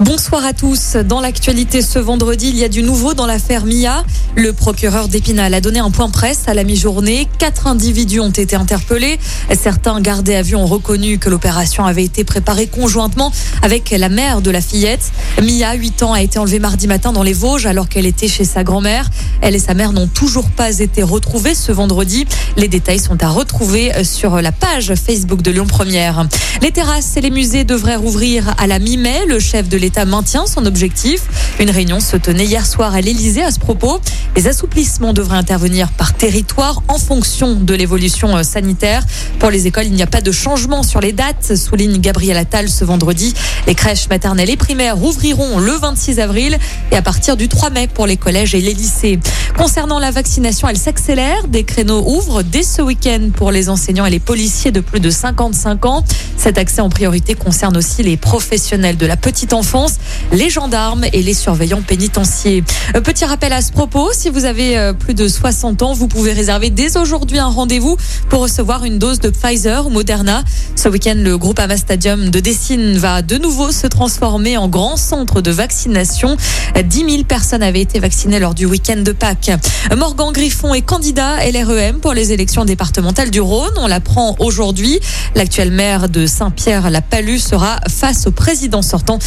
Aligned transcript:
Bonsoir 0.00 0.44
à 0.44 0.52
tous. 0.52 0.94
Dans 0.94 1.20
l'actualité 1.20 1.82
ce 1.82 1.98
vendredi, 1.98 2.50
il 2.50 2.56
y 2.56 2.62
a 2.62 2.68
du 2.68 2.84
nouveau 2.84 3.14
dans 3.14 3.26
l'affaire 3.26 3.64
Mia. 3.64 4.04
Le 4.36 4.52
procureur 4.52 5.08
d'Épinal 5.08 5.52
a 5.54 5.60
donné 5.60 5.80
un 5.80 5.90
point 5.90 6.08
presse 6.08 6.44
à 6.46 6.54
la 6.54 6.62
mi-journée. 6.62 7.26
Quatre 7.38 7.66
individus 7.66 8.20
ont 8.20 8.30
été 8.30 8.54
interpellés. 8.54 9.18
Certains 9.60 10.00
gardés 10.00 10.36
à 10.36 10.42
vue 10.42 10.54
ont 10.54 10.66
reconnu 10.66 11.18
que 11.18 11.28
l'opération 11.28 11.84
avait 11.84 12.04
été 12.04 12.22
préparée 12.22 12.68
conjointement 12.68 13.32
avec 13.62 13.90
la 13.90 14.08
mère 14.08 14.40
de 14.40 14.52
la 14.52 14.60
fillette. 14.60 15.10
Mia, 15.42 15.74
8 15.74 16.04
ans, 16.04 16.12
a 16.12 16.22
été 16.22 16.38
enlevée 16.38 16.60
mardi 16.60 16.86
matin 16.86 17.12
dans 17.12 17.24
les 17.24 17.32
Vosges 17.32 17.66
alors 17.66 17.88
qu'elle 17.88 18.06
était 18.06 18.28
chez 18.28 18.44
sa 18.44 18.62
grand-mère. 18.62 19.10
Elle 19.40 19.56
et 19.56 19.58
sa 19.58 19.74
mère 19.74 19.92
n'ont 19.92 20.06
toujours 20.06 20.48
pas 20.50 20.78
été 20.78 21.02
retrouvées 21.02 21.56
ce 21.56 21.72
vendredi. 21.72 22.24
Les 22.56 22.68
détails 22.68 23.00
sont 23.00 23.20
à 23.24 23.28
retrouver 23.30 24.04
sur 24.04 24.40
la 24.40 24.52
page 24.52 24.94
Facebook 24.94 25.42
de 25.42 25.50
Lyon 25.50 25.66
Première. 25.66 26.28
Les 26.62 26.70
terrasses 26.70 27.16
et 27.16 27.20
les 27.20 27.30
musées 27.30 27.64
devraient 27.64 27.96
rouvrir 27.96 28.54
à 28.58 28.68
la 28.68 28.78
mi-mai. 28.78 29.26
Le 29.26 29.40
chef 29.40 29.68
de 29.68 29.76
maintient 30.04 30.46
son 30.46 30.66
objectif. 30.66 31.22
Une 31.60 31.70
réunion 31.70 32.00
se 32.00 32.16
tenait 32.16 32.44
hier 32.44 32.66
soir 32.66 32.94
à 32.94 33.00
l'Elysée 33.00 33.42
à 33.42 33.50
ce 33.50 33.58
propos. 33.58 34.00
Les 34.36 34.46
assouplissements 34.46 35.12
devraient 35.12 35.36
intervenir 35.36 35.90
par 35.90 36.14
territoire 36.14 36.82
en 36.88 36.98
fonction 36.98 37.54
de 37.54 37.74
l'évolution 37.74 38.36
euh, 38.36 38.42
sanitaire. 38.42 39.04
Pour 39.38 39.50
les 39.50 39.66
écoles, 39.66 39.86
il 39.86 39.92
n'y 39.92 40.02
a 40.02 40.06
pas 40.06 40.20
de 40.20 40.32
changement 40.32 40.82
sur 40.82 41.00
les 41.00 41.12
dates, 41.12 41.56
souligne 41.56 41.98
Gabriel 41.98 42.36
Attal 42.36 42.68
ce 42.68 42.84
vendredi. 42.84 43.34
Les 43.66 43.74
crèches 43.74 44.08
maternelles 44.08 44.50
et 44.50 44.56
primaires 44.56 44.96
rouvriront 44.96 45.58
le 45.58 45.72
26 45.72 46.20
avril 46.20 46.58
et 46.92 46.96
à 46.96 47.02
partir 47.02 47.36
du 47.36 47.48
3 47.48 47.70
mai 47.70 47.88
pour 47.88 48.06
les 48.06 48.16
collèges 48.16 48.54
et 48.54 48.60
les 48.60 48.74
lycées. 48.74 49.18
Concernant 49.56 49.98
la 49.98 50.10
vaccination, 50.10 50.68
elle 50.68 50.76
s'accélère. 50.76 51.48
Des 51.48 51.64
créneaux 51.64 52.04
ouvrent 52.06 52.42
dès 52.42 52.62
ce 52.62 52.82
week-end 52.82 53.30
pour 53.34 53.50
les 53.50 53.68
enseignants 53.68 54.06
et 54.06 54.10
les 54.10 54.20
policiers 54.20 54.70
de 54.70 54.80
plus 54.80 55.00
de 55.00 55.10
55 55.10 55.84
ans. 55.86 56.04
Cet 56.36 56.58
accès 56.58 56.80
en 56.80 56.88
priorité 56.88 57.34
concerne 57.34 57.76
aussi 57.76 58.02
les 58.02 58.16
professionnels 58.16 58.96
de 58.96 59.06
la 59.06 59.16
petite 59.16 59.52
enfance, 59.52 59.77
les 60.32 60.50
gendarmes 60.50 61.04
et 61.12 61.22
les 61.22 61.34
surveillants 61.34 61.82
pénitentiaires. 61.82 62.62
Petit 63.04 63.24
rappel 63.24 63.52
à 63.52 63.62
ce 63.62 63.72
propos, 63.72 64.10
si 64.12 64.28
vous 64.28 64.44
avez 64.44 64.76
euh, 64.76 64.92
plus 64.92 65.14
de 65.14 65.28
60 65.28 65.82
ans, 65.82 65.92
vous 65.92 66.08
pouvez 66.08 66.32
réserver 66.32 66.70
dès 66.70 66.96
aujourd'hui 66.96 67.38
un 67.38 67.48
rendez-vous 67.48 67.96
pour 68.28 68.40
recevoir 68.40 68.84
une 68.84 68.98
dose 68.98 69.20
de 69.20 69.30
Pfizer 69.30 69.86
ou 69.86 69.90
Moderna. 69.90 70.42
Ce 70.74 70.88
week-end, 70.88 71.14
le 71.16 71.38
groupe 71.38 71.58
Ama 71.58 71.76
Stadium 71.76 72.30
de 72.30 72.40
Dessine 72.40 72.98
va 72.98 73.22
de 73.22 73.36
nouveau 73.36 73.70
se 73.70 73.86
transformer 73.86 74.56
en 74.56 74.68
grand 74.68 74.96
centre 74.96 75.40
de 75.40 75.50
vaccination. 75.50 76.36
10 76.82 77.10
000 77.10 77.24
personnes 77.24 77.62
avaient 77.62 77.80
été 77.80 77.98
vaccinées 77.98 78.40
lors 78.40 78.54
du 78.54 78.66
week-end 78.66 78.98
de 78.98 79.12
Pâques. 79.12 79.50
Morgan 79.96 80.32
Griffon 80.32 80.74
est 80.74 80.82
candidat 80.82 81.36
LREM 81.50 82.00
pour 82.00 82.12
les 82.14 82.32
élections 82.32 82.64
départementales 82.64 83.30
du 83.30 83.40
Rhône. 83.40 83.74
On 83.76 83.86
l'apprend 83.86 84.36
aujourd'hui. 84.38 84.98
L'actuel 85.34 85.70
maire 85.70 86.08
de 86.08 86.26
Saint-Pierre-la-Palue 86.26 87.38
sera 87.38 87.80
face 87.88 88.26
au 88.26 88.30
président 88.30 88.82
sortant 88.82 89.18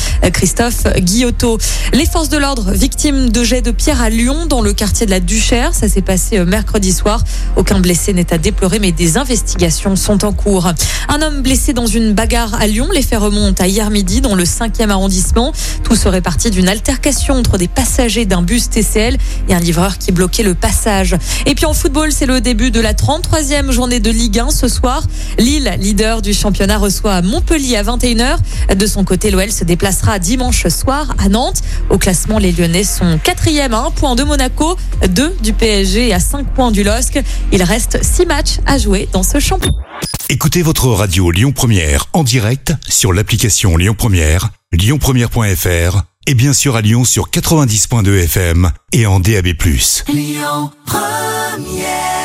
Christophe 0.41 0.87
Guillotot. 0.97 1.59
Les 1.93 2.07
forces 2.07 2.29
de 2.29 2.37
l'ordre 2.37 2.71
victimes 2.71 3.29
de 3.29 3.43
jets 3.43 3.61
de 3.61 3.69
pierre 3.69 4.01
à 4.01 4.09
Lyon 4.09 4.47
dans 4.47 4.61
le 4.61 4.73
quartier 4.73 5.05
de 5.05 5.11
la 5.11 5.19
Duchère. 5.19 5.75
Ça 5.75 5.87
s'est 5.87 6.01
passé 6.01 6.39
euh, 6.39 6.45
mercredi 6.45 6.91
soir. 6.91 7.23
Aucun 7.55 7.79
blessé 7.79 8.11
n'est 8.11 8.33
à 8.33 8.39
déplorer 8.39 8.79
mais 8.79 8.91
des 8.91 9.19
investigations 9.19 9.95
sont 9.95 10.25
en 10.25 10.33
cours. 10.33 10.73
Un 11.09 11.21
homme 11.21 11.43
blessé 11.43 11.73
dans 11.73 11.85
une 11.85 12.13
bagarre 12.13 12.59
à 12.59 12.65
Lyon. 12.65 12.87
Les 12.91 13.03
faits 13.03 13.19
remontent 13.19 13.63
à 13.63 13.67
hier 13.67 13.91
midi 13.91 14.19
dans 14.19 14.33
le 14.33 14.45
5e 14.45 14.89
arrondissement. 14.89 15.51
Tout 15.83 15.95
serait 15.95 16.21
parti 16.21 16.49
d'une 16.49 16.69
altercation 16.69 17.35
entre 17.35 17.59
des 17.59 17.67
passagers 17.67 18.25
d'un 18.25 18.41
bus 18.41 18.67
TCL 18.67 19.17
et 19.47 19.53
un 19.53 19.59
livreur 19.59 19.99
qui 19.99 20.11
bloquait 20.11 20.41
le 20.41 20.55
passage. 20.55 21.15
Et 21.45 21.53
puis 21.53 21.65
en 21.65 21.73
football, 21.75 22.11
c'est 22.11 22.25
le 22.25 22.41
début 22.41 22.71
de 22.71 22.79
la 22.79 22.95
33e 22.95 23.69
journée 23.69 23.99
de 23.99 24.09
Ligue 24.09 24.39
1 24.39 24.49
ce 24.49 24.67
soir. 24.67 25.03
Lille, 25.37 25.71
leader 25.77 26.23
du 26.23 26.33
championnat, 26.33 26.79
reçoit 26.79 27.21
Montpellier 27.21 27.77
à 27.77 27.83
21h. 27.83 28.37
De 28.75 28.87
son 28.87 29.03
côté, 29.03 29.29
l'OL 29.29 29.51
se 29.51 29.65
déplacera 29.65 30.17
dimanche 30.31 30.65
soir 30.69 31.13
à 31.17 31.27
Nantes. 31.27 31.61
Au 31.89 31.97
classement, 31.97 32.37
les 32.37 32.53
Lyonnais 32.53 32.85
sont 32.85 33.19
quatrième 33.21 33.73
à 33.73 33.79
un 33.79 33.91
point 33.91 34.15
de 34.15 34.23
Monaco, 34.23 34.77
2 35.05 35.35
du 35.43 35.51
PSG 35.51 36.07
et 36.07 36.13
à 36.13 36.21
5 36.21 36.53
points 36.53 36.71
du 36.71 36.83
LOSC. 36.83 37.21
Il 37.51 37.61
reste 37.63 38.01
6 38.01 38.27
matchs 38.27 38.59
à 38.65 38.77
jouer 38.77 39.09
dans 39.11 39.23
ce 39.23 39.41
championnat. 39.41 39.75
Écoutez 40.29 40.61
votre 40.61 40.87
radio 40.87 41.31
Lyon 41.31 41.51
Première 41.51 42.05
en 42.13 42.23
direct 42.23 42.73
sur 42.87 43.11
l'application 43.11 43.75
Lyon 43.75 43.93
Première, 43.97 44.51
lyonpremière.fr 44.71 46.03
et 46.27 46.33
bien 46.33 46.53
sûr 46.53 46.77
à 46.77 46.81
Lyon 46.81 47.03
sur 47.03 47.29
90.2 47.29 48.23
FM 48.23 48.71
et 48.93 49.05
en 49.05 49.19
DAB+. 49.19 49.47
Lyon 50.07 50.71
Première 50.85 52.20